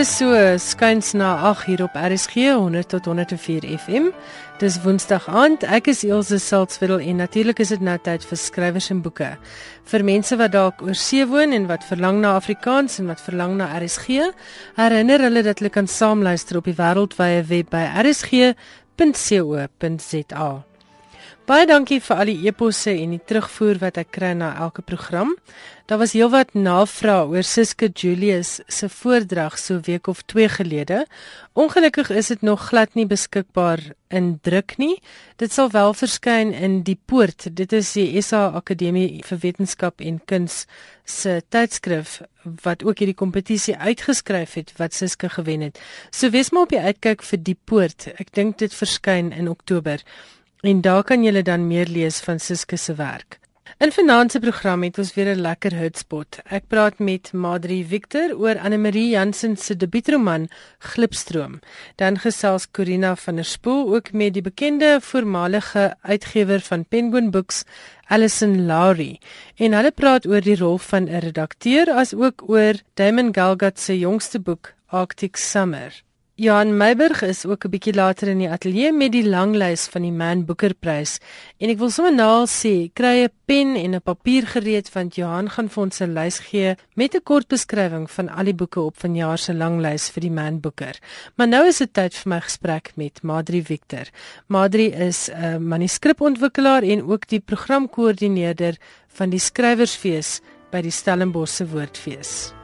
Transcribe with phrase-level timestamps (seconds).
[0.00, 4.04] is so skuins na 8 hier op RSG 100 tot 104 FM.
[4.58, 5.62] Dis Woensdag aand.
[5.68, 9.36] Ek is Elsje Salzwetel en natuurlik is dit nou tyd vir skrywers en boeke.
[9.92, 13.60] Vir mense wat dalk oor see woon en wat verlang na Afrikaans en wat verlang
[13.60, 14.06] na RSG,
[14.80, 18.70] herinner hulle dat hulle kan saamluister op die wêreldwye web by rsg.co.za.
[21.50, 25.32] Baie dankie vir al die eposse en die terugvoer wat ek kry na elke program.
[25.90, 31.00] Daar was heelwat navrae oor Suske Julius se voordrag so week of 2 gelede.
[31.58, 33.82] Ongelukkig is dit nog glad nie beskikbaar
[34.14, 35.00] in druk nie.
[35.42, 37.50] Dit sal wel verskyn in Die Poort.
[37.50, 40.68] Dit is die SA Akademie vir Wetenskap en Kuns
[41.02, 42.20] se tydskrif
[42.62, 45.82] wat ook hierdie kompetisie uitgeskryf het wat Suske gewen het.
[46.14, 48.12] So wees maar op die uitkyk vir Die Poort.
[48.22, 49.98] Ek dink dit verskyn in Oktober.
[50.60, 53.38] En daar kan jy dan meer lees van Siske se werk.
[53.80, 56.38] In vanaand se program het ons weer 'n lekker hotspot.
[56.44, 61.60] Ek praat met Madri Victor oor Anne Marie Jansen se debuutroman Glipstroom.
[61.96, 67.64] Dan gesels Corina van der Spool ook met die bekende voormalige uitgewer van Penguin Books,
[68.06, 69.18] Alison Lowry.
[69.56, 73.98] En hulle praat oor die rol van 'n redakteur as ook oor Damon Galgut se
[73.98, 76.02] jongste boek Arctic Summer.
[76.40, 80.12] Johan Meiburg is ook 'n bietjie later in die ateljee met die langlys van die
[80.12, 81.18] Man Booker Prys.
[81.58, 85.50] En ek wil sommer nou sê, kry 'n pen en 'n papier gereed want Johan
[85.50, 88.96] gaan vir ons 'n lys gee met 'n kort beskrywing van al die boeke op
[88.96, 90.98] vanjaar se langlys vir die Man Booker.
[91.36, 94.08] Maar nou is dit tyd vir my gesprek met Madri Victor.
[94.46, 98.76] Madri is 'n manuskripontwikkelaar en ook die programkoördineerder
[99.08, 102.59] van die Skrywersfees by die Stellenbosch se Woordfees.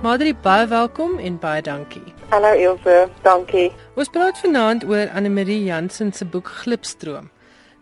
[0.00, 2.14] Madri, baie welkom en baie dankie.
[2.30, 3.66] Hallo Ilse, dankie.
[4.00, 7.26] Ons praat vanaand oor Anne Marie Jansen se boek Glipstroom.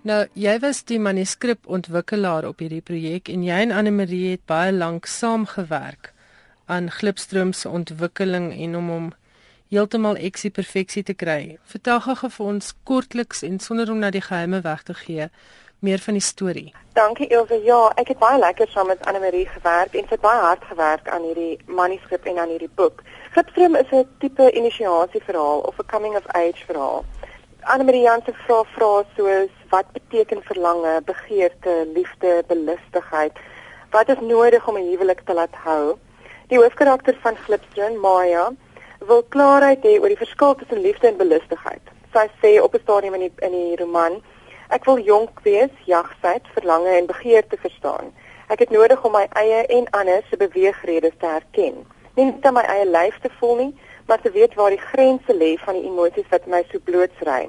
[0.03, 4.75] Nou, jy was die manuskripontwikkelaar op hierdie projek en jy en Anne Marie het baie
[4.75, 6.11] lank saamgewerk
[6.67, 9.09] aan Glipstroom se ontwikkeling en om hom
[9.71, 11.55] heeltemal eksie perfeksie te kry.
[11.71, 15.31] Vertel gou vir ons kortliks en sonder om na die geheime weg te gee
[15.79, 16.75] meer van die storie.
[16.93, 17.61] Dankie Ilse.
[17.63, 20.65] Ja, ek het baie lekker saam met Anne Marie gewerk en sy het baie hard
[20.67, 23.03] gewerk aan hierdie manuskrip en aan hierdie boek.
[23.35, 27.05] Glipstroom is 'n tipe inisiasieverhaal of 'n coming of age verhaal.
[27.61, 33.33] Anne Marie Jansen vra vrae soos wat beteken verlange, begeerte, liefde, belustigheid?
[33.91, 35.99] Wat is nodig om 'n huwelik te laat hou?
[36.49, 38.51] Die hoofkarakter van Glipstroom, Maya,
[38.99, 41.83] wil klaarheid hê oor die verskil tussen liefde en belustigheid.
[42.13, 44.23] Sy sê op 'n stadium in die in die roman
[44.69, 48.11] Ek wil jonk wees, jagsyd, verlange en begeerte verstaan.
[48.53, 51.79] Ek het nodig om my eie en ander se beweegredes te herken.
[52.19, 53.71] Nie net om my eie lyf te voel nie,
[54.11, 57.49] maar te weet waar die grense lê van die emosies wat my so blootsry.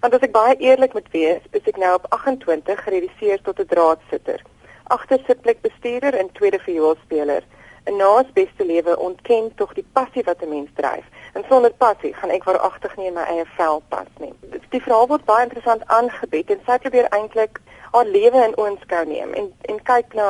[0.00, 3.68] Want as ek baie eerlik moet wees, is ek nou op 28 gereduseer tot 'n
[3.68, 4.40] draadsitter.
[4.88, 7.44] Agter sitplek bestuurder en tweede vioolspeler.
[7.84, 11.04] 'n Naas beste lewe ontken tog die passie wat 'n mens dryf.
[11.34, 14.32] En sonder passie gaan ek waaragtig nie in my eie vel pas nie.
[14.70, 17.58] Die verhaal word baie interessant aangebied en sy probeer eintlik
[17.94, 20.28] haar lewe in oënskou neem en en kyk na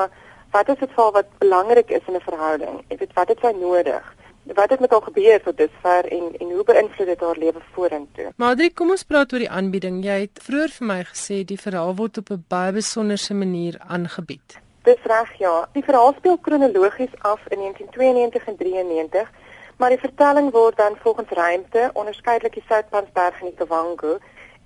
[0.56, 2.80] wat is dit vir wat belangrik is in 'n verhouding?
[2.88, 4.04] Ek weet wat het sy nodig?
[4.54, 8.32] Wat het met haar gebeur tot dusver en en hoe beïnvloed dit haar lewe vorentoe?
[8.36, 10.04] Madri, kom ons praat oor die aanbieding.
[10.04, 14.60] Jy het vroeër vir my gesê die verhaal word op 'n baie besonderse manier aangebied.
[14.84, 15.68] Dis reg, ja.
[15.72, 19.30] Die verhaal speel kronologies af in 1992 en 93
[19.76, 24.18] maar die vertelling word dan volgens ruimte onderskeidelik die Soutpansberg en die Kavango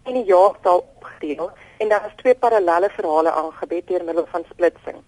[0.04, 4.98] en die jaartal opgedeel en daar is twee parallelle verhale aangebied deur middel van splitsing.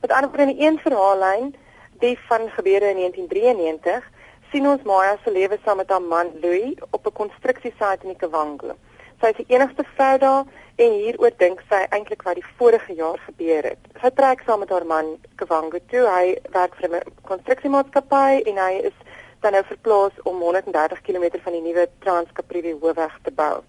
[0.00, 1.54] Met ander woorde in die een verhaallyn,
[2.00, 4.10] die van gebeure in 1993,
[4.50, 8.22] sien ons Maya se lewe saam met haar man Louis op 'n konstruksiesite in die
[8.22, 8.74] Kavango.
[9.20, 10.44] Sy is die enigste vrou daar
[10.76, 13.78] en hieroor dink sy eintlik wat die vorige jaar gebeur het.
[14.00, 16.06] Sy trek saam met haar man Kavango toe.
[16.08, 18.96] Hy werk vir 'n konstruksiemaatskappy en hy is
[19.40, 23.62] dan nou verplaas om 130 km van die nuwe Transkaprivi hoofweg te bou.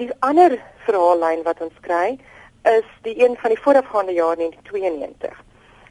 [0.00, 2.18] Die ander verhaallyn wat ons kry
[2.68, 5.44] is die een van die voorafgaande jaar 1992.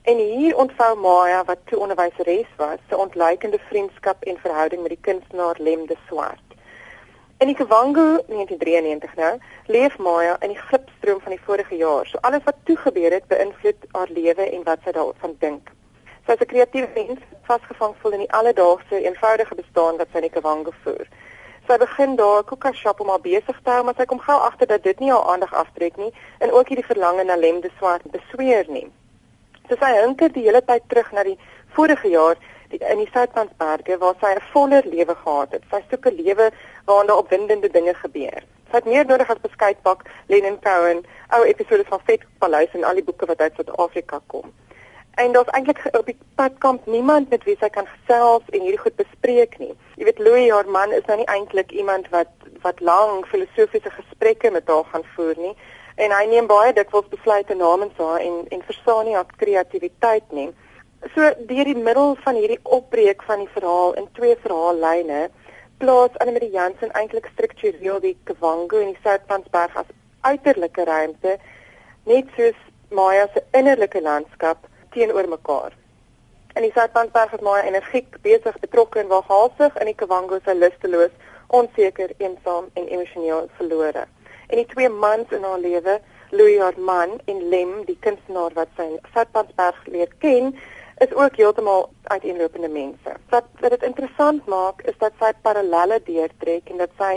[0.07, 5.01] En hier ontvou Maya wat toe onderwyseres was, se ontluikende vriendskap en verhouding met die
[5.01, 6.45] kunstenaar Lem de Swart.
[7.37, 9.33] In die Kavango 1993 nou,
[9.65, 12.07] leef Maya in die glipstroom van die vorige jaar.
[12.07, 15.69] So alles wat toe gebeur het, beïnvloed haar lewe en wat sy daarvan dink.
[16.27, 20.29] Sy is 'n kreatiewe mens, vasgevang voel in die alledaagse, eenvoudige bestaan wat sy in
[20.29, 21.07] Kavango voer.
[21.67, 24.35] Sy begin daar 'n koeka shop om haar besig te hou, maar sy kom gou
[24.47, 28.03] agter dat dit nie haar aandag aftrek nie en ook hierdie verlange na lemde swart
[28.11, 28.91] besweer nie.
[29.69, 31.39] So sy hinker die hele tyd terug na die
[31.77, 32.35] vorige jaar
[32.69, 35.63] die, in die Soutpansberge waar sy 'n voller lewe gehad het.
[35.71, 36.51] Sy soek 'n lewe
[36.85, 38.43] waarin daar opwindende dinge gebeur.
[38.69, 42.93] Sy het meer nodig as beskuitbak, Lennon Cowan, ou episode van Vet Palace en al
[42.93, 44.51] die boeke wat uit Suid-Afrika kom.
[45.17, 48.95] En daar's eintlik op die padkamp niemand met wie sy kan gesels en hierdie goed
[48.99, 49.73] bespreek nie.
[49.97, 52.29] Jy weet Louis haar man is nou nie eintlik iemand wat
[52.61, 55.55] wat lang filosofiese gesprekke met haar gaan voer nie
[56.05, 60.51] en hy neem baie dikwels besluite namens haar en en verstaan nie haar kreatiwiteit nie.
[61.15, 65.27] So deur die middel van hierdie opbreek van die verhaal in twee verhaallyne
[65.81, 69.91] plaas Annelie Jansen eintlik struktureel die Kavango en die Soutpansberg as
[70.29, 71.37] uiterlike ruimte
[72.05, 75.75] net soos Maya se innerlike landskap teenoor mekaar.
[76.57, 81.11] In die Soutpansberg is Maya energiek besig betrokke en waghaalsig in die Kavango se lusteloos,
[81.47, 84.07] onseker, eensaam en emosioneel verlore.
[84.47, 85.99] En die twee mans in haar lewe,
[86.31, 90.55] Louis Hartman en Lem, die kunstenaar wat sy Soutpansberg leer ken,
[91.05, 93.13] is ook heeltemal uiteenlopende mense.
[93.29, 97.13] Wat wat dit interessant maak is dat sy parallelle deurtrek en dat sy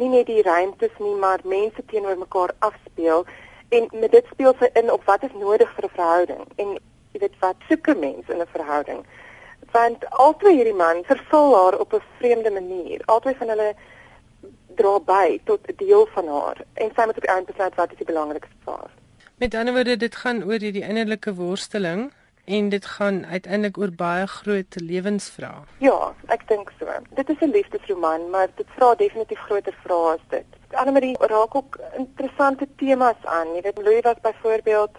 [0.00, 3.26] nie net die ruimtes nie, maar mense teenoor mekaar afspeel
[3.76, 6.78] en met dit speel sy in op wat is nodig vir 'n verhouding en
[7.12, 9.06] jy weet wat soek 'n mens in 'n verhouding.
[9.72, 13.02] Want albei hierdie man vervul haar op 'n vreemde manier.
[13.04, 13.74] Albei van hulle
[14.76, 17.90] dra by tot 'n deel van haar en sy moet op die einde besluit wat
[17.90, 18.90] is die belangrikste vir haar.
[19.36, 22.12] Met ander woorde, dit gaan oor hierdie innerlike worsteling
[22.44, 25.62] en dit gaan uiteindelik oor baie groot lewensvrae.
[25.78, 26.86] Ja, ek dink so.
[27.14, 30.46] Dit is 'n liefdesroman, maar dit vra definitief groter vrae as dit.
[30.70, 33.54] Annemarie raak ook interessante temas aan.
[33.54, 34.98] Jy weet Louis was byvoorbeeld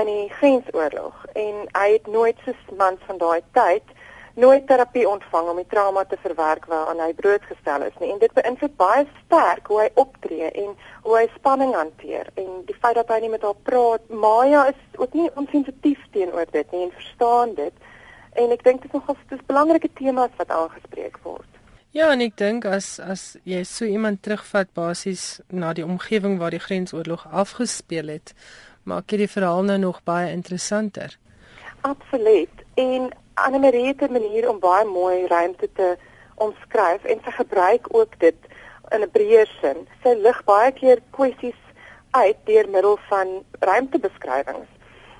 [0.00, 3.94] in die Grensoorlog en hy het nooit soos mans van daai tyd
[4.34, 8.10] nooit terapie ontvang om die trauma te verwerk waaraan hy blootgestel is nie.
[8.12, 10.74] En dit beïnvloed baie sterk hoe hy optree en
[11.06, 14.02] hoe hy spanning hanteer en die feit dat hy nie met haar praat.
[14.10, 17.90] Maya is ook nie onsensitief teenoor dit nie en verstaan dit.
[18.34, 21.50] En ek dink dit is nogal dis belangrike temas wat aangespreek word.
[21.94, 26.50] Ja, en ek dink as as jy so iemand terugvat basies na die omgewing waar
[26.50, 28.34] die grensoorlog afgespeel het,
[28.84, 31.18] maak dit die verhaal nou nog baie interessanter.
[31.80, 32.64] Absoluut.
[32.74, 35.96] En Annelie het 'n manier om baie mooi ruimte te
[36.34, 38.36] omskryf en sy gebruik ook dit
[38.88, 39.88] in 'n breër sin.
[40.02, 41.60] Sy lig baie keer kwessies
[42.10, 43.28] uit deur middel van
[43.60, 44.68] ruimtebeskrywings.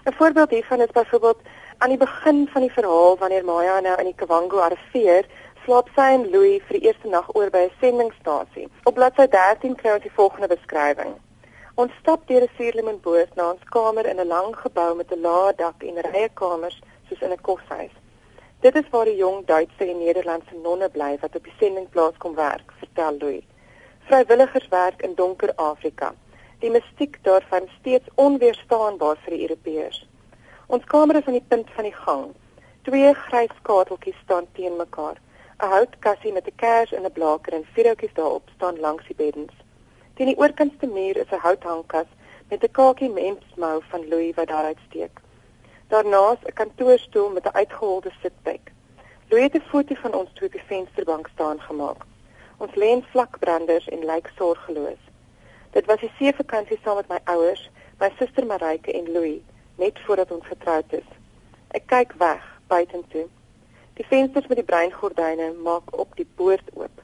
[0.05, 1.41] 'n Voorbeeld hiervan is byvoorbeeld
[1.79, 5.27] aan die begin van die verhaal wanneer Maya nou in die Kavango arriveer,
[5.65, 8.69] slaap sy en Louis vir die eerste nag oor by 'n sendingstasie.
[8.85, 11.15] Op bladsy 13 kry ons die volgende beskrywing.
[11.83, 15.55] Ons stap deur 'n suurlemoenboot na ons kamer in 'n lang gebou met 'n lae
[15.63, 16.77] dak en rye kamers
[17.09, 17.95] soos in 'n koshuis.
[18.61, 22.35] Dit is waar die jong Duitse en Nederlandse nonne bly wat op die sendingplaas kom
[22.35, 23.43] werk, vertel Louis.
[24.07, 26.15] Vrywilligers werk in donker Afrika.
[26.59, 30.07] Die mystiek daarvan steeds onweerstaanbaar vir die Europeërs.
[30.67, 32.35] Ons kamer is aan die punt van die gang.
[32.83, 35.19] Twee grys skateltjies staan teen mekaar.
[35.59, 39.17] 'n Houtkassie met 'n kers en 'n blaker en vier houtjies daarop staan langs die
[39.17, 39.64] beddens.
[40.15, 42.11] Teen die oorkantste muur is 'n houthangkas
[42.51, 45.21] met 'n kakie mensmou van Louis wat daaruit steek.
[45.89, 48.73] Daarnaas 'n kantoorstoel met 'n uitgeholde sitplek.
[49.29, 52.05] Louis het 'n foto van ons twee op die vensterbank staan gemaak.
[52.57, 55.03] Ons lê in vlakbranders en lyk sorgeloos.
[55.71, 59.41] Dit was die see vakansie saam met my ouers, my suster Marike en Louis,
[59.75, 61.09] net voordat ons getroud is.
[61.69, 63.27] Ek kyk weg buitentoe.
[63.95, 67.04] Die vensters met die breingordyne maak op die poort oop.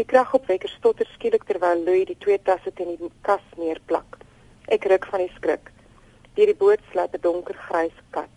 [0.00, 4.14] Die kragopwekker stotter skielik terwyl Louis die twee tasse teen die kas neerplak.
[4.72, 5.66] Ek ruk van die skrik
[6.38, 8.36] deur die boot slaap 'n donker grys kat.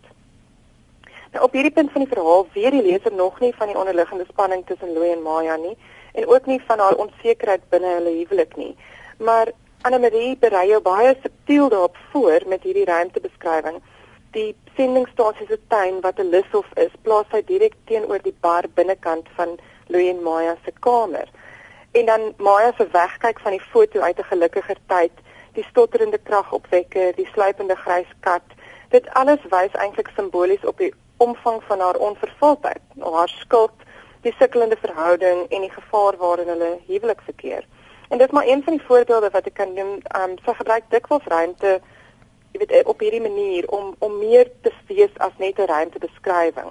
[1.32, 4.26] Nou op hierdie punt van die verhaal weet die leser nog nie van die onderliggende
[4.28, 5.72] spanning tussen Louis en Maya nie
[6.12, 8.76] en ook nie van haar onsekerheid binne hulle huwelik nie.
[9.18, 9.52] Maar
[9.88, 13.80] Anne-Marie berei jou baie subtiel daarop voor met hierdie ruimtebeskrywing.
[14.36, 19.28] Die sendingstasie se tuin wat 'n lushof is, plaas hy direk teenoor die bar binnekant
[19.36, 19.56] van
[19.88, 21.28] Louis en Maya se kamer.
[21.94, 25.12] En dan Maya se wegkyk van die foto uit 'n gelukkiger tyd
[25.52, 28.42] die stotterende kragopwekker, die sluipende grys kat.
[28.88, 33.76] Dit alles wys eintlik simbolies op die omvang van haar onvervulheid, haar skuld,
[34.20, 37.66] die sukkelende verhouding en die gevaar waarin hulle huwelik verkeer.
[38.08, 40.54] En dit is maar een van die voorbeelde wat ek kan noem, ehm um, sy
[40.54, 41.80] gebruik dikwels ruimte
[42.54, 46.70] jy weet op hierdie manier om om meer te wees as net 'n ruimtebeskrywing.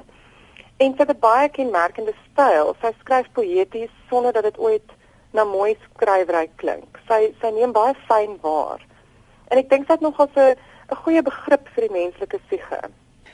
[0.78, 2.76] En sy het 'n baie kenmerkende styl.
[2.82, 4.90] Sy skryf poëties sonder dat dit ooit
[5.34, 7.00] na mooi skrywery klink.
[7.08, 8.82] Sy sy neem baie fyn waar.
[9.52, 10.56] En ek dink sy het nogal 'n
[10.92, 12.82] 'n goeie begrip vir die menslike siege.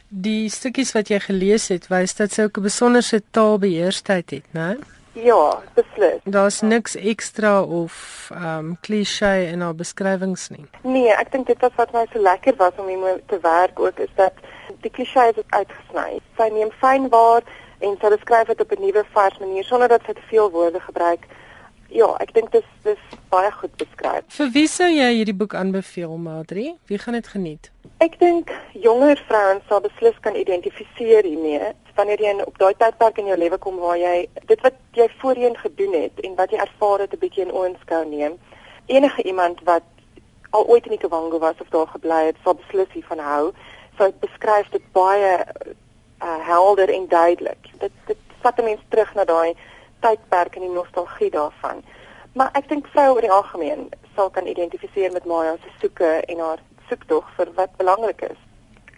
[0.09, 4.77] Die stukkies wat jy gelees het, wys dat sy ook 'n besonderse taalbeheerstheid het, né?
[5.13, 6.21] Ja, beslis.
[6.23, 10.65] Daar's niks ekstra of ehm um, klise in haar beskrywings nie.
[10.81, 13.99] Nee, ek dink dit was wat my so lekker was om hiermee te werk ook
[13.99, 14.33] is dat
[14.81, 16.19] die klise's is uitgesny.
[16.37, 17.43] Sy neem fyn waar
[17.79, 20.79] en sy beskryf dit op 'n nuwe vars manier sonder dat sy te veel woorde
[20.79, 21.25] gebruik
[21.89, 24.25] ja, ek dink dit is dis baie goed beskryf.
[24.37, 26.73] Vir wie sou jy hierdie boek aanbeveel, Madri?
[26.89, 27.71] Wie gaan dit geniet?
[27.99, 33.27] Ek dink jonger vrouens sal beslis kan identifiseer hiermee wanneer jy op daai tydperk in
[33.27, 37.03] jou lewe kom waar jy dit wat jy voorheen gedoen het en wat jy ervaar
[37.03, 38.37] het 'n bietjie in oënskou neem.
[38.87, 39.83] Enige iemand wat
[40.49, 43.51] al ooit in die Kavango was of daar gebly het, sal beslis hiervan hou.
[43.97, 45.45] So dit beskryf dit baie
[46.23, 47.69] uh, helder en duidelik.
[47.79, 49.53] Dit dit vat mense terug na daai
[49.99, 51.83] tydperk en die nostalgie daarvan.
[52.33, 56.39] Maar ek dink vroue oor die algemeen sal kan identifiseer met Maya se soeke en
[56.39, 58.37] haar soektog vir wat belangrik is.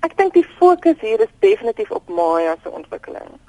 [0.01, 3.39] Ek dink die fokus hier is definitief op Maya se ontwikkeling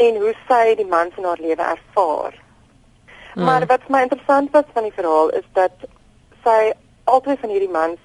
[0.00, 2.36] en hoe sy die man in haar lewe ervaar.
[3.34, 3.44] Hmm.
[3.44, 5.84] Maar wat my interessant was van die verhaal is dat
[6.44, 6.72] sy
[7.04, 8.00] altyd van hierdie mans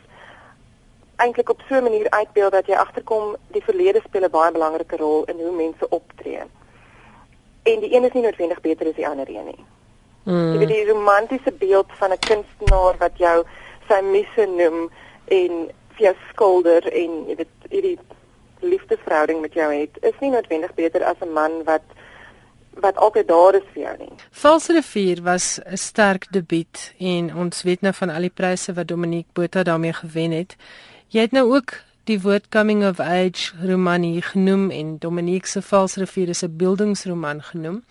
[1.24, 4.98] eintlik op so 'n manier uitbeeld dat jy agterkom die verlede speel 'n baie belangrike
[4.98, 6.44] rol in hoe mense optree
[7.66, 9.64] en die een is nie noodwendig beter as die ander een nie.
[10.26, 10.52] Mm.
[10.52, 13.44] Jy weet die romantiese beeld van 'n kunstenaar wat jou
[13.88, 14.90] sy misse noem
[15.26, 15.52] en
[15.96, 18.00] vir jou skilder en jy weet hierdie
[18.62, 21.84] liefdesverhouding met jou het, is nie noodwendig beter as 'n man wat
[22.76, 24.12] wat altyd daar is vir jou nie.
[24.32, 28.88] Vals rivier was 'n sterk debuut en ons weet nou van al die pryse wat
[28.88, 30.56] Dominique Botha daarmee gewen het.
[31.08, 31.74] Jy het nou ook
[32.06, 37.42] die woord coming of age roman hier genoem en Dominique se Valsrivier is 'n beeldingsroman
[37.42, 37.84] genoem.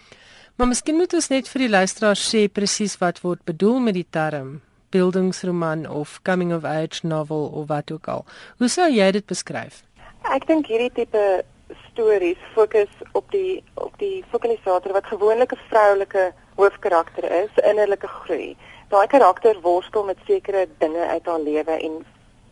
[0.56, 4.06] Maar miskien moet ons net vir die luisteraars sê presies wat word bedoel met die
[4.10, 8.24] term beeldingsroman of coming of age novel of wat ook al.
[8.58, 9.82] Hoe sou jy dit beskryf?
[10.22, 11.44] Ek dink hierdie tipe
[11.90, 18.56] stories fokus op die op die fokalisator wat gewoonlik 'n vroulike hoofkarakter is, innerlike groei.
[18.88, 22.04] Daai karakter worstel met sekere dinge uit haar lewe en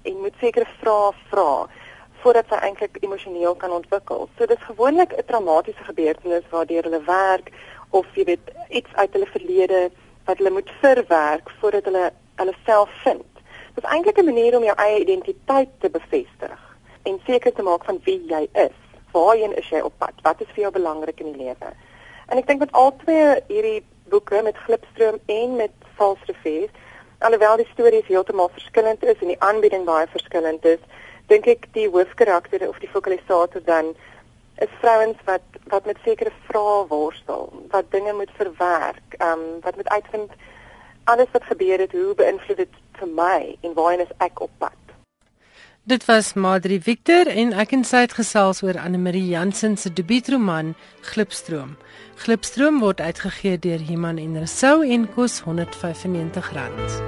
[0.02, 1.66] en moet sekere vrae vra
[2.22, 4.28] voordat sy eintlik emosioneel kan ontwikkel.
[4.36, 7.52] So dis gewoonlik 'n traumatiese gebeurtenis waardeur hulle werk
[7.90, 9.90] of jy weet iets uit hulle verlede
[10.24, 13.32] wat hulle moet verwerk voordat hulle hulle self vind.
[13.74, 16.60] Dit is eintlik 'n manier om jou eie identiteit te bevestig
[17.02, 18.78] en seker te maak van wie jy is.
[19.12, 20.14] Waarheen is jy op pad?
[20.22, 21.72] Wat is vir jou belangrik in die lewe?
[22.26, 26.70] En ek dink met al twee hierdie boeke met Glipstroom en met False Refers
[27.22, 30.82] alhoewel die stories heeltemal verskillend is en die aanbieding baie verskillend is,
[31.30, 33.92] dink ek die hoofkarakter of die fokalisator dan
[34.64, 39.76] is vrouens wat wat met sekere vrae worstel, wat dinge moet verwerk, ehm um, wat
[39.76, 40.34] moet uitvind
[41.04, 44.81] alles wat gebeur het, hoe beïnvloed dit vir my en waarheen is ek op pad?
[45.84, 49.90] Dit was Madri Victor en ek en sy het gesels oor Anne Marie Jansen se
[49.90, 50.76] debuutroman
[51.10, 51.72] Glipstroom.
[52.22, 57.02] Glipstroom word uitgegee deur Iman en Rousseau en kos R195.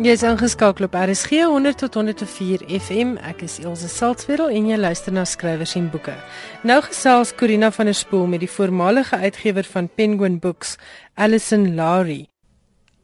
[0.00, 3.18] Jy is ingeskakel op RSG 100 tot 104 FM.
[3.20, 6.16] Ek is Elsje Salzwetel en jy luister na skrywers en boeke.
[6.64, 10.78] Nou gesels Corina van der Spool met die voormalige uitgewer van Penguin Books,
[11.20, 12.30] Alison Lowry.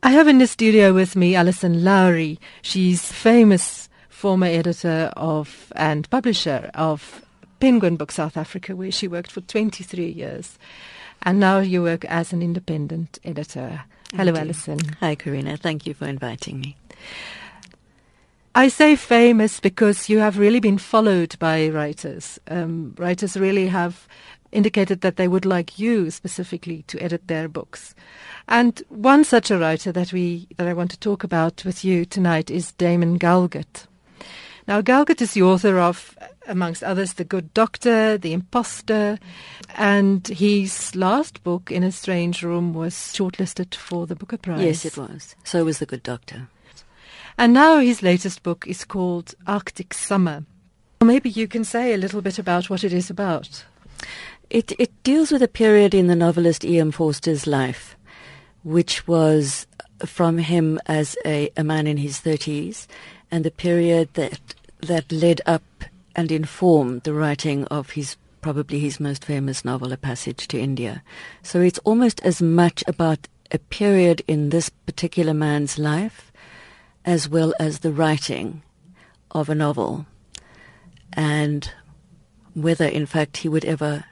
[0.06, 2.38] I have in the studio with me Alison Lowry.
[2.60, 7.24] She's famous former editor of and publisher of
[7.58, 10.58] Penguin Book South Africa, where she worked for 23 years.
[11.22, 13.84] And now you work as an independent editor.
[14.14, 14.78] Hello, Alison.
[15.00, 15.56] Hi, Karina.
[15.56, 16.76] Thank you for inviting me.
[18.54, 22.38] I say famous because you have really been followed by writers.
[22.46, 24.06] Um, writers really have
[24.54, 27.94] indicated that they would like you specifically to edit their books.
[28.48, 32.04] And one such a writer that we that I want to talk about with you
[32.04, 33.86] tonight is Damon Galgut.
[34.66, 39.18] Now, Galgut is the author of, amongst others, The Good Doctor, The Imposter,
[39.76, 44.62] and his last book, In a Strange Room, was shortlisted for the Booker Prize.
[44.62, 45.36] Yes, it was.
[45.44, 46.48] So was The Good Doctor.
[47.36, 50.44] And now his latest book is called Arctic Summer.
[51.02, 53.64] Maybe you can say a little bit about what it is about.
[54.50, 56.90] It, it deals with a period in the novelist E.M.
[56.90, 57.96] Forster's life,
[58.62, 59.66] which was
[60.04, 62.86] from him as a, a man in his 30s
[63.30, 64.38] and the period that
[64.80, 65.62] that led up
[66.14, 71.02] and informed the writing of his probably his most famous novel, A Passage to India.
[71.42, 76.30] So it's almost as much about a period in this particular man's life
[77.06, 78.62] as well as the writing
[79.30, 80.06] of a novel
[81.14, 81.70] and
[82.54, 84.04] whether in fact he would ever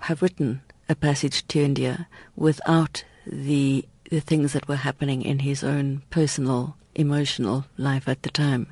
[0.00, 5.62] have written a passage to India without the the things that were happening in his
[5.62, 8.66] own personal emotional life at the time.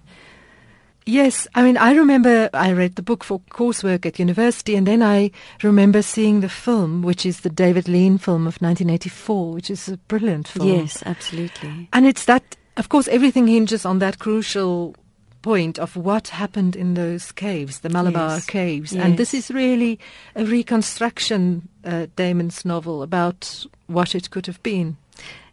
[1.09, 5.02] Yes, I mean, I remember I read the book for coursework at university, and then
[5.02, 5.30] I
[5.62, 9.99] remember seeing the film, which is the David Lean film of 1984, which is a
[9.99, 10.68] brilliant film.
[10.68, 11.88] Yes, absolutely.
[11.92, 14.97] And it's that, of course, everything hinges on that crucial
[15.46, 18.46] point of what happened in those caves, the Malabar Yes.
[18.46, 18.92] caves.
[18.92, 19.04] Yes.
[19.04, 19.96] And this is really
[20.34, 24.96] a reconstruction, uh, Damon's novel, about what it could have been.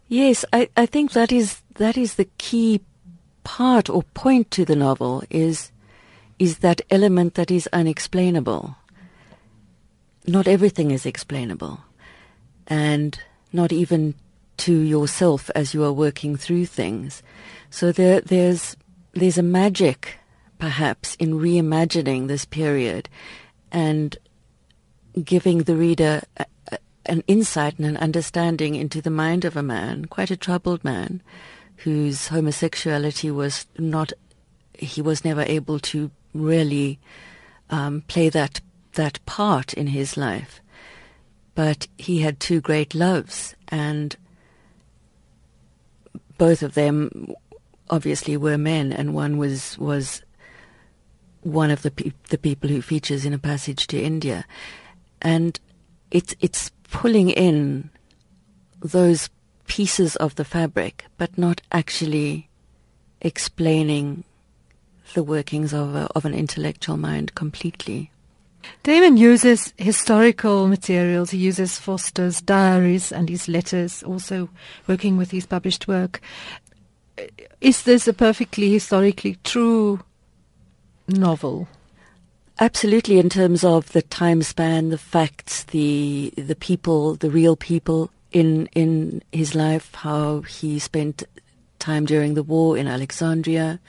[0.08, 2.80] Yes, I, I think that is that is the key
[3.44, 5.70] part or point to the novel is
[6.38, 8.74] is that element that is unexplainable.
[10.26, 11.78] Not everything is explainable,
[12.66, 13.16] and
[13.52, 14.14] not even
[14.56, 17.22] to yourself as you are working through things.
[17.70, 18.76] So there there's
[19.14, 20.18] there's a magic
[20.58, 23.08] perhaps in reimagining this period
[23.70, 24.16] and
[25.22, 29.62] giving the reader a, a, an insight and an understanding into the mind of a
[29.62, 31.22] man, quite a troubled man,
[31.78, 34.12] whose homosexuality was not,
[34.78, 36.98] he was never able to really
[37.70, 38.60] um, play that
[38.94, 40.60] that part in his life.
[41.54, 44.16] But he had two great loves, and
[46.38, 47.34] both of them
[47.94, 50.22] obviously were men, and one was was
[51.42, 54.44] one of the pe- the people who features in a passage to India,
[55.22, 55.60] and
[56.10, 57.90] it's it's pulling in
[58.80, 59.30] those
[59.66, 62.48] pieces of the fabric, but not actually
[63.20, 64.24] explaining
[65.14, 68.10] the workings of a, of an intellectual mind completely.
[68.82, 71.30] Damon uses historical materials.
[71.30, 74.48] He uses Foster's diaries and his letters, also
[74.86, 76.20] working with his published work.
[77.60, 80.00] Is this a perfectly historically true
[81.08, 81.68] novel?
[82.60, 88.10] Absolutely, in terms of the time span, the facts, the the people, the real people
[88.30, 91.24] in in his life, how he spent
[91.78, 93.80] time during the war in Alexandria.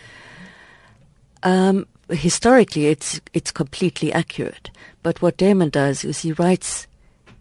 [1.43, 4.71] Um, historically, it's it's completely accurate.
[5.03, 6.87] But what Damon does is he writes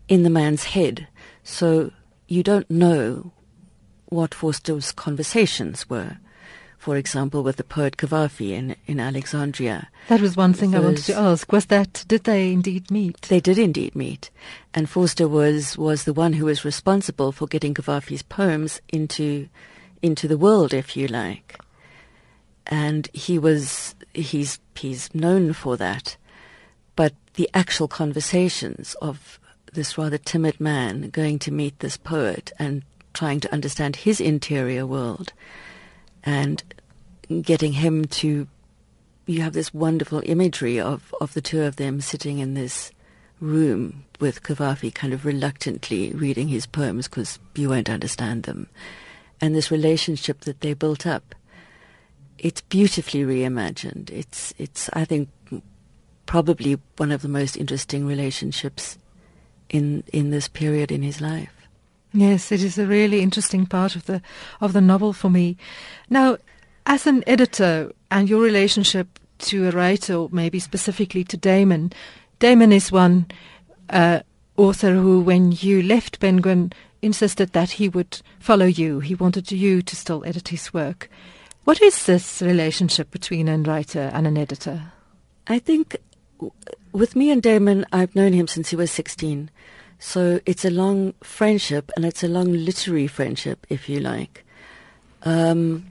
[0.09, 1.09] in the man's head,
[1.43, 1.91] so
[2.29, 3.33] you don't know
[4.14, 6.18] what Forster's conversations were.
[6.78, 9.88] For example, with the poet Cavafy in in Alexandria.
[10.09, 11.50] That was one thing I wanted to ask.
[11.50, 13.23] Was that did they indeed meet?
[13.23, 14.30] They did indeed meet,
[14.75, 19.49] and Forster was was the one who was responsible for getting Cavafy's poems into
[20.02, 21.58] into the world, if you like.
[22.67, 26.19] And he was he's he's known for that,
[26.97, 29.41] but the actual conversations of
[29.73, 32.84] this rather timid man going to meet this poet and
[33.15, 35.33] trying to understand his interior world,
[36.23, 36.63] and
[37.43, 38.47] getting him to
[39.27, 42.93] you have this wonderful imagery of, of the two of them sitting in this
[43.41, 48.69] room with Cavafy kind of reluctantly reading his poems because you won't understand them.
[49.41, 51.35] And this relationship that they built up,
[52.39, 54.11] it's beautifully reimagined.
[54.11, 55.29] It's, it's I think,
[56.27, 58.99] probably one of the most interesting relationships
[59.69, 61.64] in, in this period in his life.
[62.17, 64.23] Yes, it is a really interesting part of the
[64.61, 65.57] of the novel for me.
[66.09, 66.39] Now,
[66.87, 71.93] as an editor and your relationship to a writer, maybe specifically to Damon,
[72.39, 73.27] Damon is one
[73.91, 74.21] uh,
[74.57, 76.73] author who, when you left Penguin,
[77.03, 79.00] insisted that he would follow you.
[79.00, 81.11] He wanted you to still edit his work.
[81.65, 84.93] What is this relationship between a writer and an editor?
[85.49, 85.97] I think
[86.93, 89.50] with me and Damon, I've known him since he was 16.
[89.99, 94.45] So it's a long friendship and it's a long literary friendship, if you like.
[95.23, 95.87] Um,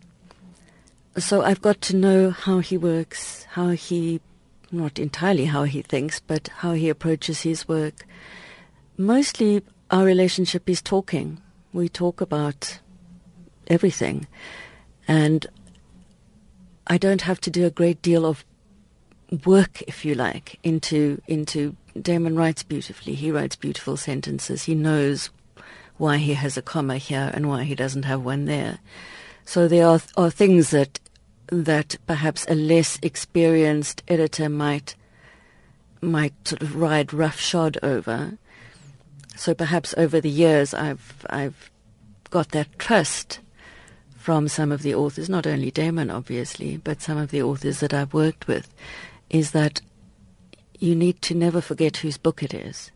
[1.18, 4.22] so I've got to know how he works, how he,
[4.72, 8.06] not entirely how he thinks, but how he approaches his work.
[8.98, 11.42] Mostly our relationship is talking.
[11.72, 12.80] We talk about
[13.68, 14.28] everything.
[15.08, 15.48] And
[16.88, 18.46] I don't have to do a great deal of
[19.46, 23.14] work, if you like, into into Damon writes beautifully.
[23.14, 24.64] He writes beautiful sentences.
[24.64, 25.30] He knows
[25.98, 28.80] why he has a comma here and why he doesn't have one there.
[29.46, 31.00] So there are are things that
[31.48, 34.96] that perhaps a less experienced editor might
[36.02, 38.38] might sort of ride roughshod over.
[39.36, 41.70] So perhaps over the years I've I've
[42.30, 43.40] got that trust
[44.18, 47.94] from some of the authors, not only Damon obviously, but some of the authors that
[47.94, 48.74] I've worked with,
[49.30, 49.82] is that
[50.84, 52.92] you need to never forget whose book it is.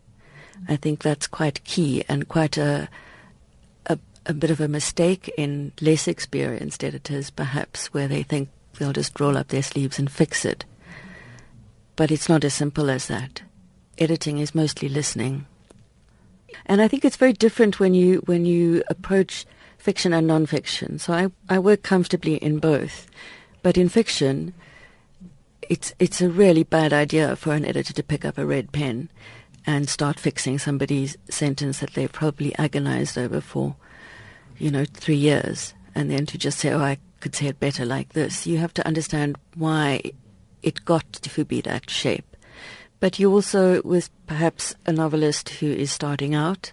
[0.68, 2.88] I think that's quite key and quite a,
[3.86, 8.92] a a bit of a mistake in less experienced editors, perhaps, where they think they'll
[8.92, 10.66] just roll up their sleeves and fix it.
[11.96, 13.40] But it's not as simple as that.
[13.96, 15.46] Editing is mostly listening.
[16.66, 19.46] And I think it's very different when you when you approach
[19.78, 20.98] fiction and non-fiction.
[20.98, 23.06] So I, I work comfortably in both.
[23.62, 24.52] But in fiction,
[25.68, 29.10] it's it's a really bad idea for an editor to pick up a red pen
[29.66, 33.76] and start fixing somebody's sentence that they've probably agonized over for,
[34.58, 37.84] you know, three years, and then to just say, "Oh, I could say it better
[37.84, 38.46] like this.
[38.46, 40.00] You have to understand why
[40.62, 42.36] it got to be that shape.
[43.00, 46.72] But you also, with perhaps a novelist who is starting out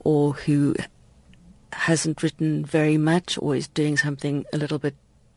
[0.00, 0.74] or who
[1.72, 4.94] hasn't written very much or is doing something a little bit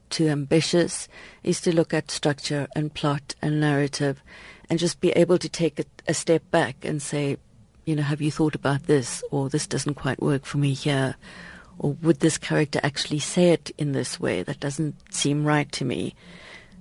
[0.09, 1.07] too ambitious,
[1.43, 4.21] is to look at structure and plot and narrative
[4.69, 7.37] and just be able to take a, a step back and say,
[7.85, 9.23] you know, have you thought about this?
[9.31, 11.15] Or this doesn't quite work for me here.
[11.79, 14.43] Or would this character actually say it in this way?
[14.43, 16.15] That doesn't seem right to me.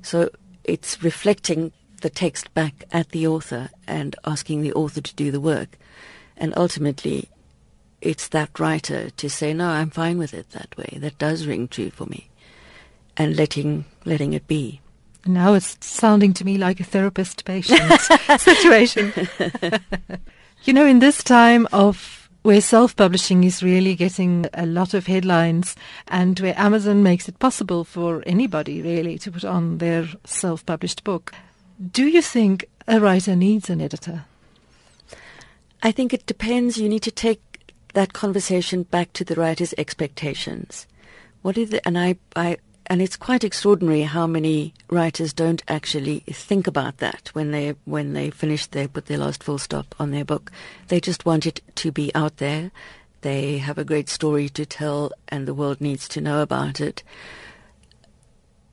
[0.03, 0.31] So
[0.65, 5.41] it's reflecting the text back at the author and asking the author to do the
[5.41, 5.79] work.
[6.37, 7.29] And ultimately,
[8.01, 10.99] it's that writer to say, no, I'm fine with it that way.
[11.01, 12.29] That does ring true for me.
[13.16, 14.81] And letting, letting it be.
[15.24, 18.00] Now it's sounding to me like a therapist patient
[18.38, 19.12] situation.
[20.64, 25.74] you know, in this time of where self-publishing is really getting a lot of headlines
[26.07, 31.35] and where Amazon makes it possible for anybody really to put on their self-published book.
[31.90, 34.26] Do you think a writer needs an editor?
[35.83, 36.79] I think it depends.
[36.79, 40.87] You need to take that conversation back to the writer's expectations.
[41.42, 46.20] What is the, and I, I, and it's quite extraordinary how many writers don't actually
[46.20, 50.11] think about that when they when they finish they put their last full stop on
[50.11, 50.53] their book.
[50.88, 52.70] They just want it to be out there.
[53.22, 57.03] They have a great story to tell, and the world needs to know about it.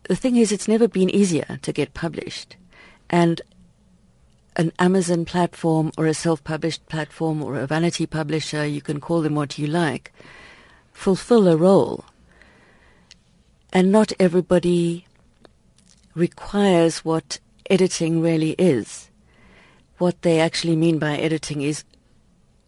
[0.04, 2.56] The thing is, it's never been easier to get published,
[3.10, 3.42] and
[4.56, 9.34] an Amazon platform or a self-published platform or a vanity publisher, you can call them
[9.34, 10.14] what you like,
[10.92, 12.06] fulfill a role
[13.74, 15.06] and not everybody
[16.14, 19.10] requires what editing really is.
[19.98, 21.84] What they actually mean by editing is,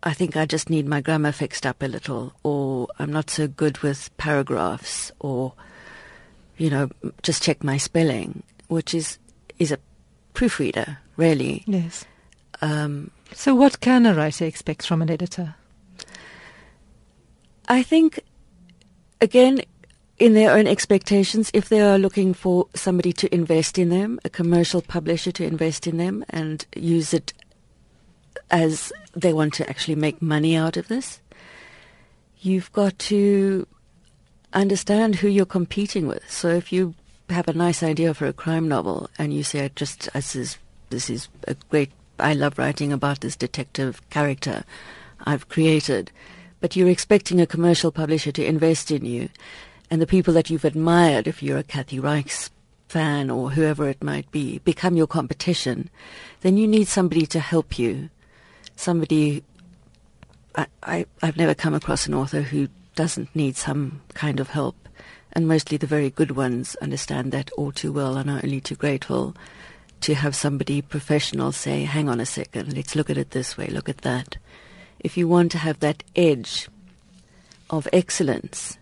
[0.01, 3.47] I think I just need my grammar fixed up a little, or I'm not so
[3.47, 5.53] good with paragraphs, or,
[6.57, 6.89] you know,
[7.21, 9.19] just check my spelling, which is,
[9.59, 9.79] is a
[10.33, 11.63] proofreader, really.
[11.67, 12.05] Yes.
[12.61, 15.55] Um, so what can a writer expect from an editor?
[17.67, 18.19] I think,
[19.21, 19.61] again,
[20.17, 24.30] in their own expectations, if they are looking for somebody to invest in them, a
[24.30, 27.34] commercial publisher to invest in them and use it
[28.49, 31.19] as they want to actually make money out of this,
[32.39, 33.67] you've got to
[34.54, 36.30] understand who you're competing with.
[36.32, 36.95] So if you
[37.30, 40.58] have a nice idea for a crime novel and you say, I just this is
[40.89, 44.63] this is a great I love writing about this detective character
[45.25, 46.12] I've created,
[46.62, 49.30] but you're expecting a commercial publisher to invest in you
[49.89, 52.50] and the people that you've admired, if you're a Kathy Reichs
[52.88, 55.89] fan or whoever it might be, become your competition,
[56.41, 58.10] then you need somebody to help you.
[58.76, 59.43] Somebody,
[60.56, 64.76] I, I, I've never come across an author who doesn't need some kind of help.
[65.34, 68.76] And mostly the very good ones understand that all too well and are only too
[68.76, 69.36] grateful
[70.02, 73.67] to have somebody professional say, hang on a second, let's look at it this way,
[73.67, 74.38] look at that.
[75.00, 76.69] If you want to have that edge
[77.69, 78.78] of excellence,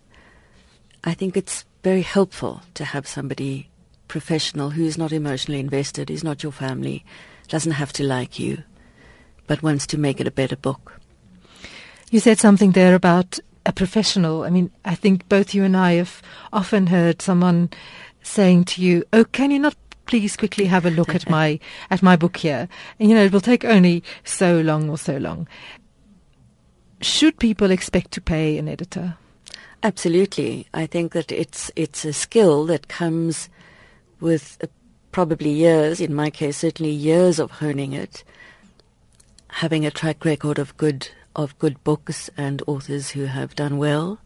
[1.04, 3.70] I think it's very helpful to have somebody
[4.08, 7.04] professional who is not emotionally invested, is not your family,
[7.50, 8.64] doesn't have to like you,
[9.46, 11.00] but wants to make it a better book.
[12.10, 14.44] You said something there about a professional.
[14.44, 16.22] I mean, I think both you and I have
[16.54, 17.70] often heard someone
[18.22, 22.04] saying to you, "Oh, can you not please quickly have a look at my at
[22.04, 25.48] my book here?" And you know, it will take only so long or so long.
[27.02, 29.18] Should people expect to pay an editor?
[29.84, 30.66] Absolutely.
[30.74, 33.50] I think that it's it's a skill that comes
[34.22, 34.68] with uh,
[35.12, 38.24] probably years, in my case certainly years of honing it,
[39.50, 44.20] having a track record of good of good books and authors who have done well.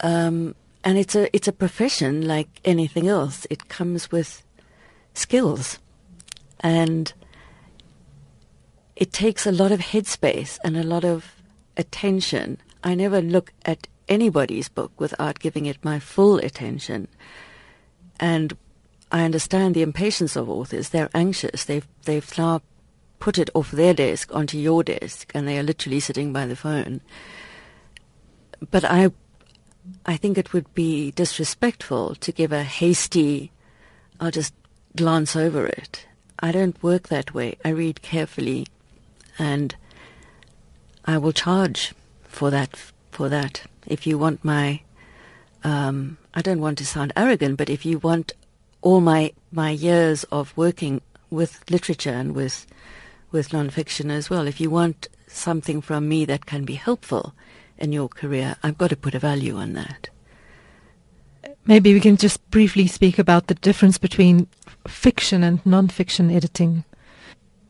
[0.00, 3.46] Um, and it's a it's a profession like anything else.
[3.48, 4.44] It comes with
[5.14, 5.78] skills,
[6.60, 7.14] and
[8.94, 11.34] it takes a lot of headspace and a lot of
[11.78, 12.58] attention.
[12.84, 17.08] I never look at anybody's book without giving it my full attention.
[18.20, 18.56] And
[19.10, 20.90] I understand the impatience of authors.
[20.90, 21.64] They're anxious.
[21.64, 22.62] They've they've now
[23.18, 26.56] put it off their desk onto your desk, and they are literally sitting by the
[26.56, 27.00] phone.
[28.70, 29.10] But I,
[30.06, 33.50] I think it would be disrespectful to give a hasty,
[34.20, 34.54] I'll just
[34.96, 36.06] glance over it.
[36.40, 37.56] I don't work that way.
[37.64, 38.66] I read carefully,
[39.38, 39.74] and
[41.04, 41.94] I will charge
[42.24, 42.76] for that.
[43.10, 44.80] For that if you want my,
[45.64, 48.32] um, I don't want to sound arrogant, but if you want
[48.82, 52.66] all my, my years of working with literature and with,
[53.32, 57.34] with nonfiction as well, if you want something from me that can be helpful
[57.78, 60.10] in your career, I've got to put a value on that.
[61.66, 64.48] Maybe we can just briefly speak about the difference between
[64.86, 66.84] fiction and non-fiction editing.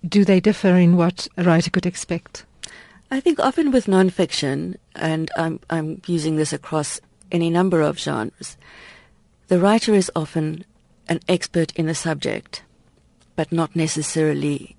[0.07, 2.45] Do they differ in what a writer could expect?
[3.11, 7.01] I think often with non-fiction, and I'm, I'm using this across
[7.33, 8.57] any number of genres,
[9.49, 10.65] the writer is often
[11.09, 12.63] an expert in the subject,
[13.35, 14.77] but not necessarily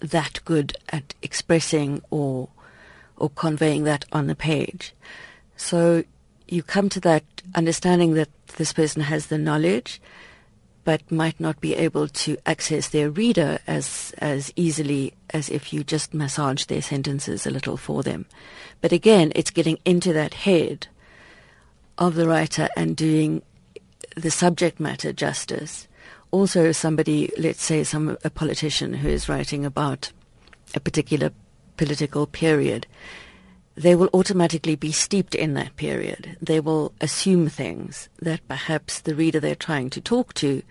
[0.00, 2.48] that good at expressing or
[3.16, 4.94] or conveying that on the page.
[5.56, 6.04] So
[6.46, 10.00] you come to that understanding that this person has the knowledge
[10.88, 15.84] but might not be able to access their reader as as easily as if you
[15.84, 18.24] just massage their sentences a little for them.
[18.80, 20.88] But again, it's getting into that head
[21.98, 23.42] of the writer and doing
[24.16, 25.88] the subject matter justice.
[26.30, 30.10] Also, somebody, let's say, some a politician who is writing about
[30.74, 31.32] a particular
[31.76, 32.86] political period,
[33.78, 36.36] they will automatically be steeped in that period.
[36.42, 40.62] They will assume things that perhaps the reader they're trying to talk to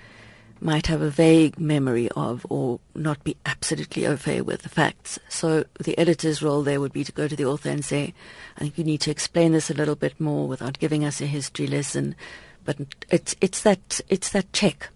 [0.60, 5.20] might have a vague memory of or not be absolutely au fait with the facts.
[5.30, 8.14] So the editor's role there would be to go to the author and say,
[8.58, 11.28] I think you need to explain this a little bit more without giving us a
[11.28, 12.14] history lesson.
[12.66, 12.78] But
[13.10, 14.90] it's, it's, that, it's that check.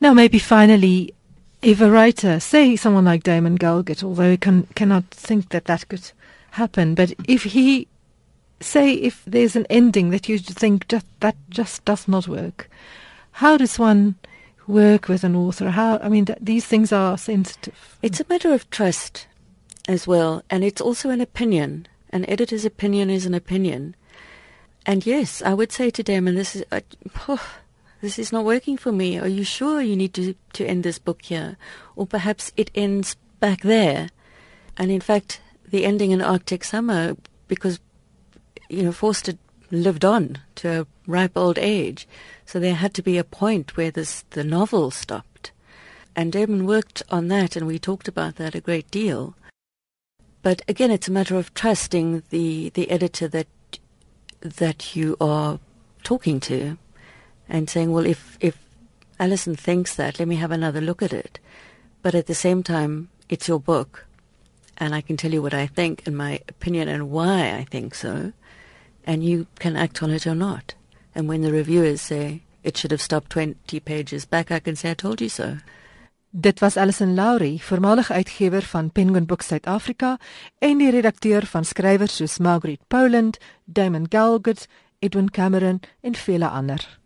[0.00, 1.14] Now, maybe finally,
[1.62, 5.88] if a writer, say someone like Damon Galgut, although he can, cannot think that that
[5.88, 6.10] could
[6.56, 7.88] happen, but if he,
[8.60, 12.68] say, if there's an ending that you think just, that just does not work,
[13.32, 14.16] how does one
[14.66, 15.70] work with an author?
[15.70, 17.98] How I mean, th- these things are sensitive.
[18.02, 19.26] It's a matter of trust
[19.88, 21.86] as well, and it's also an opinion.
[22.10, 23.94] An editor's opinion is an opinion.
[24.84, 26.64] And yes, I would say to Damon, this is
[27.28, 27.58] oh,
[28.00, 29.18] this is not working for me.
[29.18, 31.56] Are you sure you need to to end this book here,
[31.94, 34.10] or perhaps it ends back there?
[34.78, 35.40] And in fact,
[35.70, 37.16] the ending in Arctic Summer,
[37.48, 37.80] because
[38.68, 39.34] you know Forster
[39.70, 42.06] lived on to a ripe old age.
[42.44, 45.50] So there had to be a point where this, the novel stopped.
[46.14, 49.34] And Damon worked on that, and we talked about that a great deal.
[50.42, 53.48] But again, it's a matter of trusting the, the editor that
[54.40, 55.58] that you are
[56.04, 56.78] talking to,
[57.48, 58.56] and saying, "Well, if if
[59.18, 61.40] Alison thinks that, let me have another look at it."
[62.00, 64.05] But at the same time, it's your book,
[64.78, 67.94] and I can tell you what I think and my opinion and why I think
[67.94, 68.32] so,
[69.04, 70.74] and you can act on it or not.
[71.14, 74.90] And when the reviewers say it should have stopped 20 pages back, I can say
[74.90, 75.58] I told you so.
[76.38, 80.18] Dit was Alison Lowry, voormalige uitgewer van Penguin Books Suid-Afrika
[80.58, 84.66] en die redakteur van skrywers soos Margaret Poland, Damon Galgut,
[84.98, 86.98] Edwin Cameron en vele ander.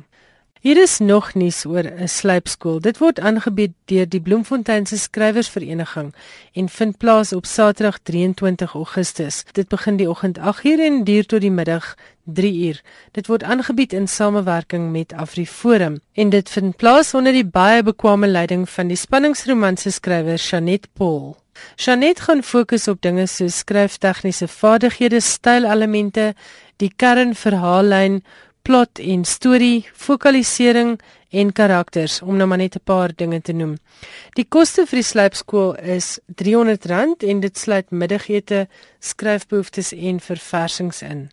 [0.64, 2.80] Hier is nog nuus oor 'n slypskool.
[2.80, 6.14] Dit word aangebied deur die Bloemfontein se skrywersvereniging
[6.54, 9.44] en vind plaas op Saterdag 23 Augustus.
[9.52, 12.80] Dit begin die oggend 8uur en duur tot die middag 3uur.
[13.12, 18.28] Dit word aangebied in samewerking met AfriForum en dit vind plaas onder die baie bekwame
[18.28, 21.36] leiding van die spanningsromanse skrywer Janet Paul.
[21.76, 26.34] Janet gaan fokus op dinge soos skryftegniese vaardighede, stylelemente,
[26.78, 28.24] die kernverhaallyn
[28.64, 30.96] plot en storie, fokalisering
[31.34, 33.78] en karakters om nou maar net 'n paar dinge te noem.
[34.34, 38.68] Die koste vir die slypskool is R300 en dit sluit middagete,
[39.00, 41.30] skryfbehoeftes en verversings in.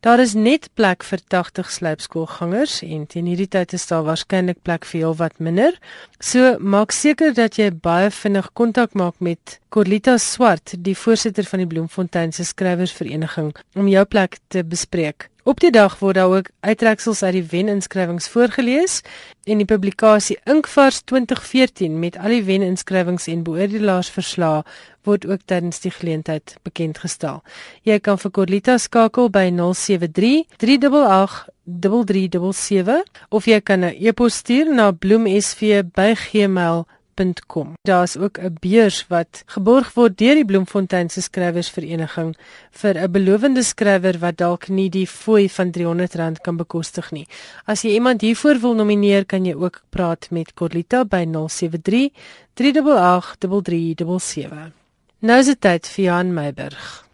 [0.00, 4.84] Daar is net plek vir 80 slypskoolgangers en teen hierdie tyd is daar waarskynlik plek
[4.84, 5.72] vir heel wat minder.
[6.20, 11.58] So maak seker dat jy baie vinnig kontak maak met Corlita Swart, die voorsitter van
[11.58, 15.28] die Bloemfontein se skrywersvereniging om jou plek te bespreek.
[15.48, 19.00] Op die dag word daar ook uittreksels uit die weninskrywings voorgeles
[19.48, 24.60] en die publikasie Inkvars 2014 met al die weninskrywings en beoordelaars verslae
[25.08, 27.40] word ook tydens die geleentheid bekend gestel.
[27.88, 34.68] Jy kan vir Corlita skakel by 073 388 3377 of jy kan 'n e-pos stuur
[34.74, 37.74] na bloemsv@gmail.com www.bloemfontein.com.
[37.82, 42.36] Daar's ook 'n beurs wat geborg word deur die Bloemfontein se skrywersvereniging
[42.70, 47.26] vir 'n belowende skrywer wat dalk nie die fooi van R300 kan bekostig nie.
[47.64, 52.10] As jy iemand hiervoor wil nomineer, kan jy ook praat met Corlita by 073
[52.54, 54.72] 388 3377.
[55.18, 57.04] Nou is dit tyd vir Johan Meiburg.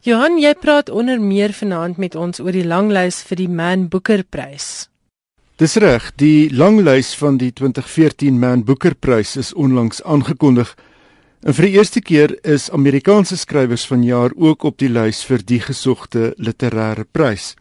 [0.00, 4.22] Johan, jy praat onder meer vanaand met ons oor die langlys vir die Man Booker
[4.24, 4.88] Prys.
[5.54, 10.72] Dis reg, die langlys van die 2014 Man Booker Prys is onlangs aangekondig.
[11.46, 15.44] En vir die eerste keer is Amerikaanse skrywers van jaar ook op die lys vir
[15.46, 17.52] die gesogte literêre prys.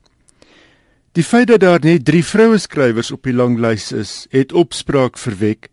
[1.14, 5.70] Die feit dat daar net 3 vroue skrywers op die langlys is, het opspraak verwek.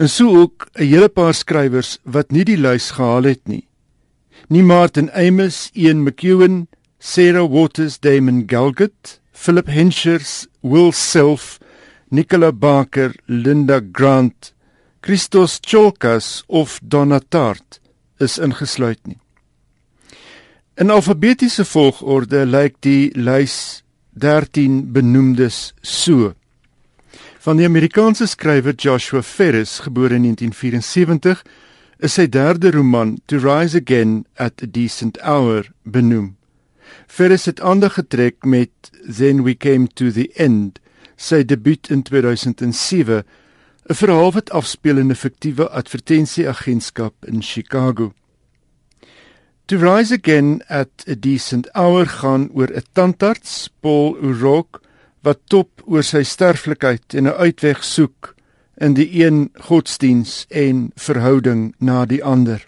[0.00, 3.68] En so ook 'n hele paar skrywers wat nie die lys gehaal het nie.
[4.48, 11.60] Nie Martin Amis, Ian McEwan, Sarah Waters, Damon Galgut, Philip Henschers, Will Self,
[12.10, 14.54] Nicola Barker, Linda Grant,
[15.02, 17.80] Christos Cholkas of Donna Tart
[18.18, 19.18] is ingesluit nie.
[20.80, 23.82] In alfabetiese volgorde lyk die lys
[24.16, 26.32] 13 benoemdes so.
[27.44, 31.44] Van die Amerikaanse skrywer Joshua Ferris, gebore in 1974,
[32.00, 36.38] is sy derde roman To Rise Again at a Decent Hour benoem.
[37.06, 38.70] Ferris het aandag getrek met
[39.16, 40.80] Then We Came to the End,
[41.16, 43.24] sy debuut in 2007,
[43.88, 48.12] 'n verhaal wat afspeel in 'n fiktiewe advertensieagentskap in Chicago.
[49.66, 54.80] To Rise Again at a Decent Hour gaan oor 'n tandarts, Paul O'Rourke,
[55.22, 58.34] wat top oor sy sterflikheid en 'n uitweg soek
[58.76, 62.66] in die een godsdiens en verhouding na die ander.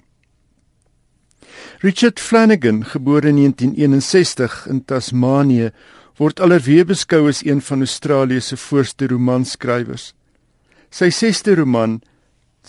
[1.83, 5.73] Richard Flanagan, gebore in 1961 in Tasmanië,
[6.17, 10.15] word alweer beskou as een van Australië se voorste romanskrywers.
[10.89, 11.99] Sy sesde roman,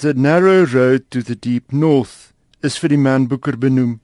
[0.02, 4.02] The Narrow Road to the Deep North, is vir die Man Booker benoem.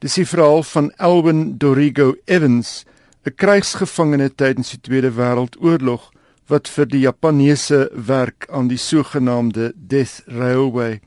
[0.00, 2.86] Dis die verhaal van Elwin Dorigo Evans,
[3.26, 6.08] 'n krygsgevangene tydens die Tweede Wêreldoorlog
[6.48, 11.00] wat vir die Japaneese werk aan die sogenaamde Death Railway.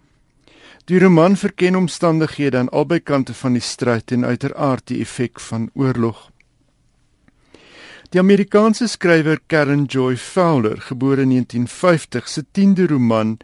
[0.85, 5.71] Die roman verken omstandighede aan albei kante van die stryd en uiteraard die effek van
[5.73, 6.19] oorlog.
[8.13, 13.39] Die Amerikaanse skrywer Karen Joy Fowler, gebore in 1950, se 10de roman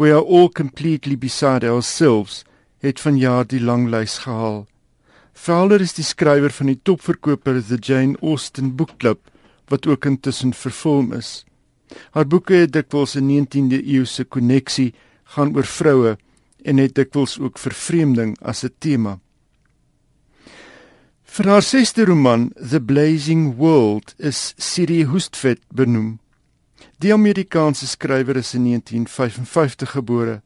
[0.00, 2.44] We Are All Completely Beside Ourselves,
[2.80, 4.64] het vanjaar die langlys gehaal.
[5.32, 9.20] Fowler is die skrywer van die topverkoper The Jane Austen Book Club,
[9.68, 11.44] wat ook intussen vervolg is.
[12.16, 14.94] Haar boeke het dikwels 'n 19de eeuse koneksie
[15.36, 16.16] gaan oor vroue
[16.62, 19.18] en het dikwels ook vervreemding as 'n tema.
[21.32, 26.18] Vir haar sesde roman, The Blazing World, is Siri Hoestvet benoem.
[26.98, 30.42] Die Amerikaanse skrywer is in 1955 gebore.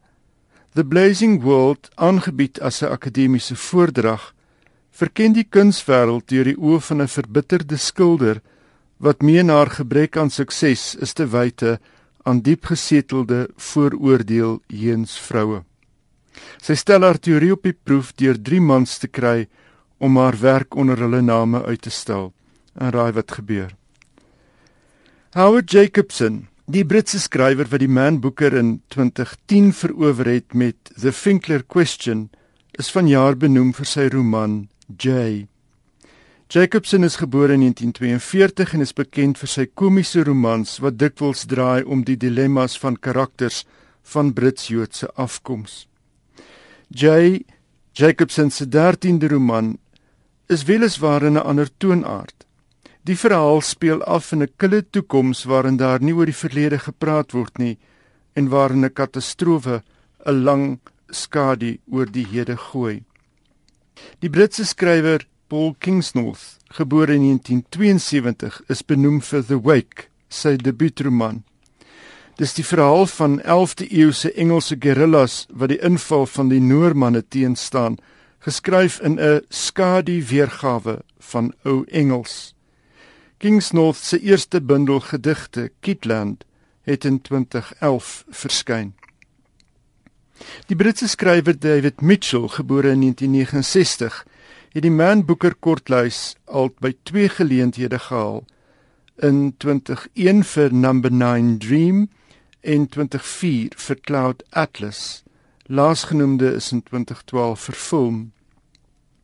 [0.73, 4.33] The Blazing World, aangebied as 'n akademiese voordrag,
[4.91, 8.41] verken die kunswêreld deur die oë van 'n verbitterde skilder
[8.97, 11.79] wat meen haar gebrek aan sukses is te wyte
[12.23, 15.66] aan diepgesetelde vooroordeel heens vroue.
[16.61, 19.47] Sy stel haar teorie op die proef deur 3 mans te kry
[19.97, 22.33] om haar werk onder hulle name uit te stel.
[22.77, 23.73] En raai wat gebeur.
[25.33, 31.11] Howard Jacobson, die Britse skrywer wat die Man Booker in 2010 verower het met The
[31.11, 32.29] Finkler Question,
[32.77, 35.47] is vanjaar benoem vir sy roman J.
[36.49, 41.83] Jacobson is gebore in 1942 en is bekend vir sy komiese romans wat dikwels draai
[41.83, 43.65] om die dilemmas van karakters
[44.13, 45.87] van Brits-Joodse afkoms.
[46.89, 47.43] J.
[47.91, 49.77] Jacobson se 13de roman
[50.47, 52.45] is weliswaar in 'n ander toonaard.
[53.03, 57.31] Die verhaal speel af in 'n kille toekoms waarin daar nie oor die verlede gepraat
[57.31, 57.77] word nie
[58.33, 59.83] en waarin 'n katastrofe
[60.25, 60.79] 'n lang
[61.09, 63.03] skadu oor die hede gooi.
[64.19, 71.43] Die Britse skrywer Paul Kingsnorth, gebore in 1972, is benoem vir The Wake, sy debuutroman.
[72.37, 77.95] Dis die verhaal van 11de eeuse Engelse gerillas wat die inval van die Noormanne teenstaan,
[78.45, 82.53] geskryf in 'n skadu weergawe van ou Engels.
[83.37, 86.45] Kingsnorth se eerste bundel gedigte, Kitland,
[86.81, 88.93] het in 2011 verskyn.
[90.65, 94.25] Die Britse skrywer David Mitchell, gebore in 1969,
[94.73, 98.45] het die Man Booker kortlys al by twee geleenthede gehaal
[99.15, 102.09] in 2001 vir Number 9 Dream
[102.67, 105.23] en 2004 vir Cloud Atlas.
[105.67, 108.19] Laasgenoemde is in 2012 verfilm.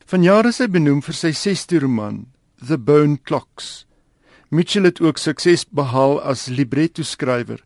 [0.07, 2.23] Vanjaar is hy benoem vir sy sesde roman,
[2.63, 3.83] The Bone Clocks.
[4.49, 7.63] Mitchell het ook sukses behaal as libretto skrywer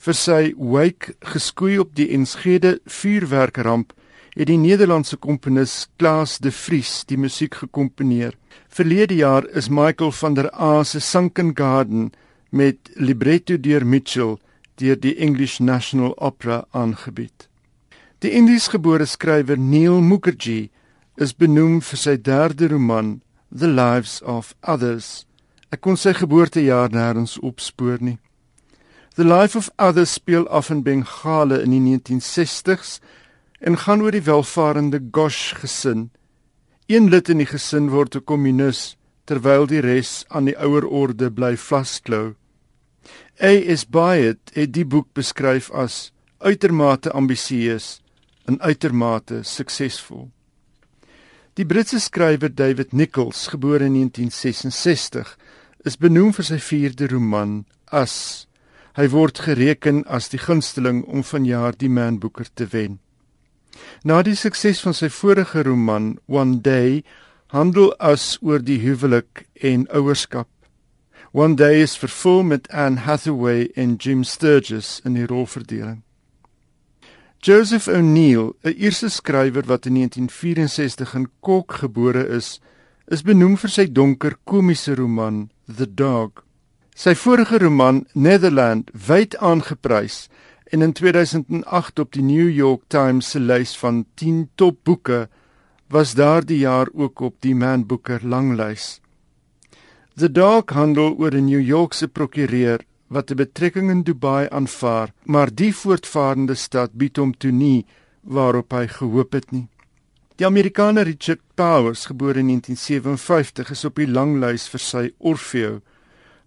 [0.00, 3.92] vir sy Wake geskoei op die Enschede vuurwerkramp
[4.32, 8.32] het die Nederlandse komponis Klaas de Vries die musiek gekomponeer.
[8.72, 12.12] Verlede jaar is Michael van der A se Sunken Garden
[12.50, 14.38] met libretto deur Mitchell
[14.80, 17.48] deur die English National Opera aangebied.
[18.22, 20.70] Die Indiesgebore skrywer Neil Mukherjee
[21.16, 23.20] is benoem vir sy derde roman
[23.50, 25.26] The Lives of Others.
[25.72, 28.18] Ek kon sy geboortejaar nêrens opspoor nie.
[29.16, 32.98] The Life of Others speel af in Bengale in die 1960s
[33.60, 36.10] en gaan oor die welvarende Gosh gesin.
[36.86, 41.30] Een lid in die gesin word 'n kommunis terwyl die res aan die ouer orde
[41.30, 42.34] bly vasklou.
[43.42, 46.10] A is Byatt het die boek beskryf as
[46.44, 48.02] uitermate ambisieus
[48.44, 50.26] en uitermate suksesvol.
[51.56, 55.32] Die Britse skrywer David Nicholls, gebore in 1966,
[55.88, 58.44] is benoem vir sy vierde roman As.
[59.00, 63.00] Hy word gereken as die gunsteling om vanjaar die Man Booker te wen.
[64.04, 67.00] Na die sukses van sy vorige roman One Day
[67.56, 70.50] handel as oor die huwelik en ouerskap.
[71.32, 76.02] One Day is vervul met Anne Hathaway en Jim Sturgis in die rolverdeling.
[77.38, 82.60] Joseph O'Neill, 'n Ierse skrywer wat in 1964 in Cork gebore is,
[83.06, 86.42] is benoem vir sy donker komiese roman The Dog.
[86.96, 90.28] Sy vorige roman Netherland wyd aangeprys
[90.72, 95.28] en in 2008 op die New York Times se lys van 10 topboeke
[95.88, 98.99] was daardie jaar ook op die Man Booker langlys.
[100.16, 105.54] The Dog handel oor 'n New Yorkse prokureur wat 'n betrekking in Dubai aanvaar, maar
[105.54, 107.86] die voortvarende stad bied hom toe nie
[108.22, 109.68] waarop hy gehoop het nie.
[110.36, 115.80] Die Amerikaner Richard Powers, gebore in 1957, is op die langlys vir sy Orfeo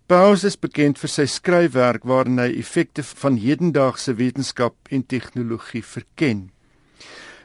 [0.07, 6.52] Bowers is bekend vir sy skryfwerk waarin hy effekte van hedendaagse wetenskap en tegnologie verken.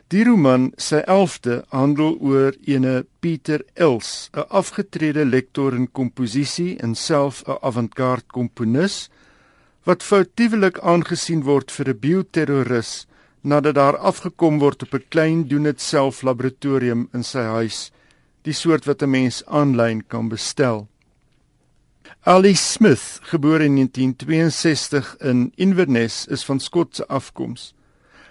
[0.08, 6.94] Die roman, sy 11de, handel oor ene Pieter Els, 'n afgetrede lektor in komposisie en
[6.94, 9.10] self 'n avant-garde komponis
[9.84, 13.06] wat foutiewelik aangesien word vir 'n bioterroris
[13.42, 17.92] nadat daar afgekom word op 'n klein doen-dit-self laboratorium in sy huis,
[18.44, 20.88] die soort wat 'n mens aanlyn kan bestel.
[22.24, 27.74] Ali Smith, gebore in 1962 in Inverness, is van Skotse afkoms.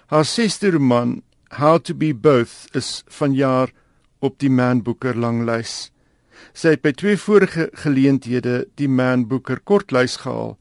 [0.07, 3.71] Haar sesde roman, How to be Both, is vanjaar
[4.19, 5.91] op die Man Booker langlys.
[6.53, 10.57] Sy het by twee vorige geleenthede die Man Booker kortlys gehaal,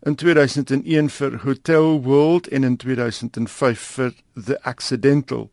[0.00, 5.50] in 2001 vir Hotel World en in 2005 vir The Accidental.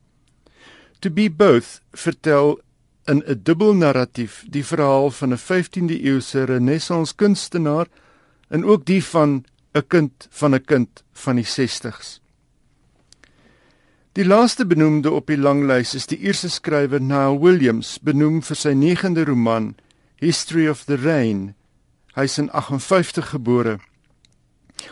[1.04, 2.62] To be Both vertel
[3.08, 7.88] in 'n dubbel narratief die verhaal van 'n 15de eeuse renessans kunstenaar
[8.48, 12.22] en ook die van 'n kind van 'n kind van die 60s.
[14.18, 18.72] Die laaste benoemde op die langlys is die Ierse skrywer Niall Williams, benoem vir sy
[18.74, 19.68] 9de roman
[20.18, 21.52] History of the Rain.
[22.16, 23.76] Hy is in 58 gebore.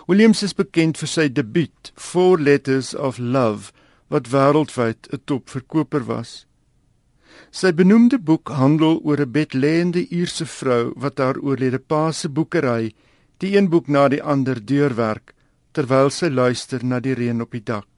[0.05, 3.73] Williams is bekend vir sy debuut Four Letters of Love
[4.13, 6.45] wat wêreldwyd 'n topverkoper was.
[7.49, 12.93] Sy benoemde boek handel oor 'n bedlêende Ierse vrou wat haar oorlede pa se boekery,
[13.41, 15.33] die een boek na die ander deurwerk
[15.73, 17.94] terwyl sy luister na die reën op die dak.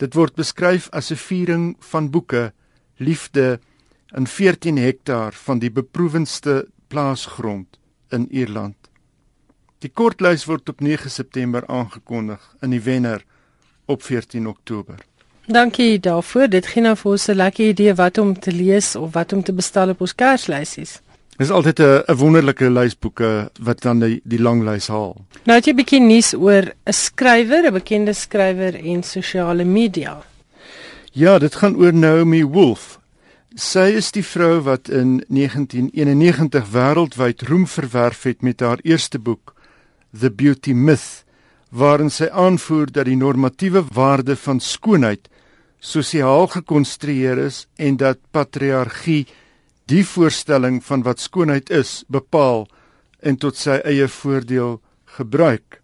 [0.00, 2.52] Dit word beskryf as 'n viering van boeke,
[2.96, 3.60] liefde
[4.16, 7.78] in 14 hektaar van die beproewendste plaasgrond
[8.08, 8.76] in Ierland.
[9.78, 13.24] Die kortlys word op 9 September aangekondig in die wenner
[13.86, 14.98] op 14 Oktober.
[15.46, 16.48] Dankie daarvoor.
[16.48, 19.42] Dit gee nou vir ons 'n lekker idee wat om te lees of wat om
[19.42, 21.00] te bestel op ons kerslysies.
[21.40, 25.16] Dit is altyd 'n 'n wonderlike lysboeke wat dan die, die lang lys haal.
[25.44, 30.22] Nou het jy 'n bietjie nuus oor 'n skrywer, 'n bekende skrywer en sosiale media.
[31.12, 32.98] Ja, dit gaan oor Naomi Wolf.
[33.54, 39.54] Sy is die vrou wat in 1991 wêreldwyd roem verwerf het met haar eerste boek
[40.18, 41.24] The Beauty Myth,
[41.70, 45.28] waarin sy aanvoer dat die normatiewe waarde van skoonheid
[45.78, 49.26] sosiaal gekonstrueer is en dat patriargie
[49.90, 52.66] die voorstelling van wat skoonheid is bepaal
[53.20, 54.78] en tot sy eie voordeel
[55.16, 55.80] gebruik.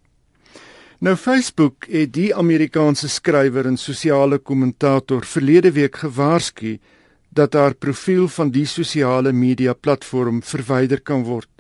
[0.99, 6.79] Nou Facebook het die Amerikaanse skrywer en sosiale kommentator verlede week gewaarsku
[7.37, 11.51] dat haar profiel van die sosiale media platform verwyder kan word.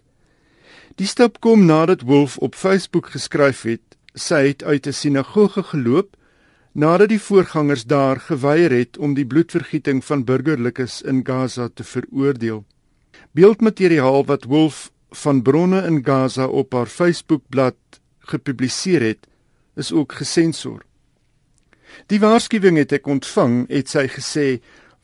[0.96, 3.82] Die stap kom nadat Wolf op Facebook geskryf het
[4.16, 6.15] sy het uit 'n sinagoge geloop
[6.76, 12.64] nadat die voorgangers daar geweier het om die bloedvergieting van burgerlikes in Gaza te veroordeel.
[13.32, 17.76] Beeldmateriaal wat Wolf van bronne in Gaza op haar Facebookblad
[18.18, 19.26] gepubliseer het,
[19.76, 20.84] is ook gesensor.
[22.12, 24.46] Die waarskuwing het ek ontvang, het sy gesê,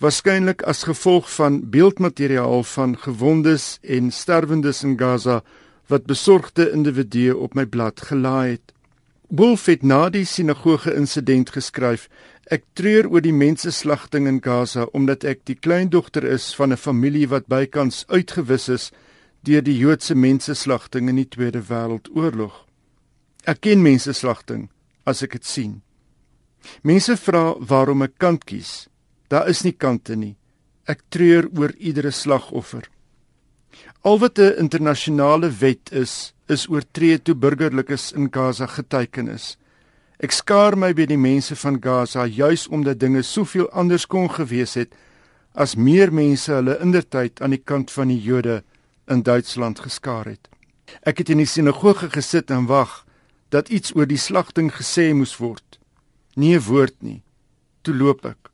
[0.03, 5.41] waarskynlik as gevolg van beeldmateriaal van gewondes en sterwendes in Gaza
[5.89, 8.72] wat besorgde individue op my blad gelaai het.
[9.33, 12.03] Wolf het na die sinagoge insident geskryf:
[12.53, 17.29] Ek treur oor die menseslagting in Gaza omdat ek die kleindogter is van 'n familie
[17.33, 18.91] wat bykans uitgewis is
[19.43, 22.53] deur die Joodse menseslagting in die Tweede Wêreldoorlog.
[23.47, 24.69] Ek ken menseslagting
[25.07, 25.83] as ek dit sien.
[26.83, 28.89] Mense vra waarom ek kant kies.
[29.29, 30.37] Daar is nie kante nie.
[30.85, 32.85] Ek treur oor iedere slagoffer.
[34.05, 39.57] Al wat 'n internasionale wet is, is oortree toe burgerlikes in Gaza geteken is.
[40.23, 44.75] Ek skaar my by die mense van Gaza juis omdat dinge soveel anders kon gewees
[44.79, 44.95] het
[45.53, 48.63] as meer mense hulle indertyd aan die kant van die Jode
[49.11, 50.49] in Duitsland geskaar het.
[51.03, 53.03] Ek het in die sinagoge gesit en wag
[53.53, 55.79] dat iets oor die slagting gesê moes word.
[56.37, 57.23] Nie 'n woord nie.
[57.83, 58.52] Toe loop ek.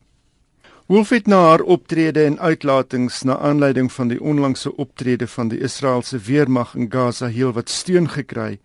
[0.89, 5.59] Wolf het na haar optrede en uitlatings na aanleiding van die onlangse optrede van die
[5.61, 8.57] Israeliese weermag in Gaza heelwat steun gekry.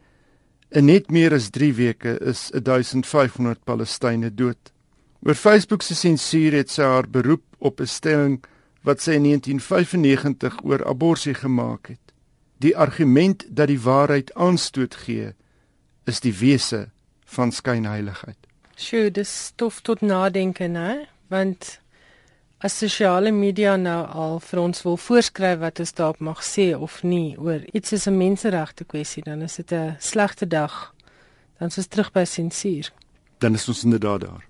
[0.71, 4.71] In net meer as 3 weke is 1500 Palestynë dood.
[5.19, 8.39] Oor Facebook se sensuur het sy haar beroep op 'n stelling
[8.88, 12.13] wat sy in 1995 oor abortus gemaak het.
[12.57, 15.34] Die argument dat die waarheid aanstoot gee,
[16.05, 16.89] is die wese
[17.26, 18.39] van skynheiligheid.
[18.76, 21.07] Sjoe, dis stof tot nadenke, né?
[21.28, 21.83] Want
[22.64, 27.01] as sosiale media nou al vir ons wil voorskryf wat ons daarop mag sê of
[27.03, 30.93] nie oor iets is 'n menseregte kwessie, dan is dit 'n slegte dag.
[31.59, 32.91] Dan is ons terug by sensuur.
[33.39, 34.43] Dan is ons inderdaad daar.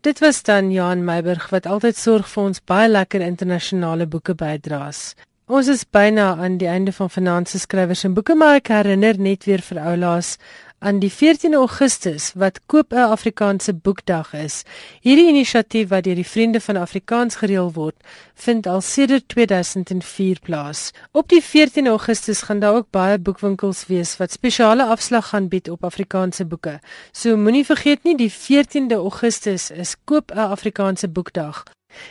[0.00, 5.14] Dit was dan Jan Meiburg wat altyd sorg vir ons baie lekker internasionale boeke bydraas.
[5.46, 9.44] Ons is byna aan die einde van finansies skrywers en boeke maar ek herinner net
[9.44, 10.38] weer vir oulaas
[10.80, 14.62] aan die 14 Augustus wat koop 'n Afrikaanse boekdag is.
[15.00, 17.96] Hierdie inisiatief wat deur die Vriende van Afrikaans gereël word,
[18.34, 20.90] vind al sedert 2004 plaas.
[21.12, 25.70] Op die 14 Augustus gaan daar ook baie boekwinkels wees wat spesiale afslag gaan bied
[25.70, 26.80] op Afrikaanse boeke.
[27.12, 31.64] So moenie vergeet nie die 14de Augustus is koop 'n Afrikaanse boekdag.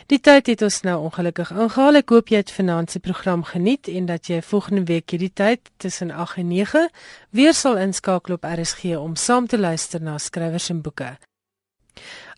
[0.06, 2.00] Die tyd het ons nou ongelukkig ingehaal.
[2.00, 5.60] Ek hoop jy het vanaand se program geniet en dat jy volgende week hierdie tyd
[5.76, 6.88] tussen 8 en 9
[7.30, 11.16] weer sal inskakel op RSG om saam te luister na skrywers en boeke.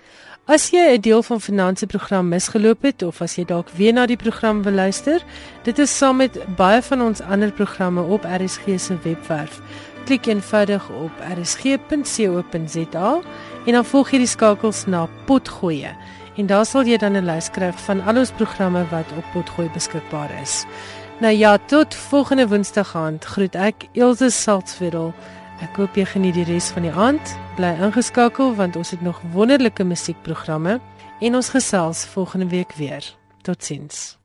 [0.49, 4.07] As jy 'n deel van finansie program misgeloop het of as jy dalk weer na
[4.07, 5.21] die program wil luister,
[5.63, 9.61] dit is saam met baie van ons ander programme op RSG se webwerf.
[10.05, 13.21] Klik eenvoudig op rsg.co.za
[13.67, 15.93] en dan volg jy die skakels na Potgoeie
[16.37, 19.71] en daar sal jy dan 'n lys kry van al ons programme wat op Potgoeie
[19.71, 20.65] beskikbaar is.
[21.21, 25.15] Nou ja, tot volgende Woensdag aand groet ek Elsje Salzwetel.
[25.59, 27.33] Ek hoop jy geniet die res van die aand.
[27.59, 30.79] Bly ingeskakel want ons het nog wonderlike musiekprogramme
[31.19, 33.03] en ons gesels volgende week weer.
[33.43, 34.19] Totsiens.